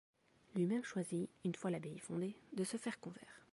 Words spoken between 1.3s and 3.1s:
une fois l'abbaye fondée, de se faire